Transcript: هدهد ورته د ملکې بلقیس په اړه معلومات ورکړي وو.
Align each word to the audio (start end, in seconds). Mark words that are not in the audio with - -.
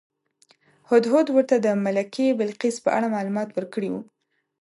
هدهد 0.89 1.27
ورته 1.35 1.55
د 1.59 1.67
ملکې 1.85 2.35
بلقیس 2.39 2.75
په 2.85 2.89
اړه 2.97 3.13
معلومات 3.15 3.49
ورکړي 3.53 3.89
وو. 3.91 4.01